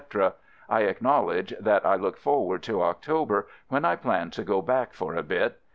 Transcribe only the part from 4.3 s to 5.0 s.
to go back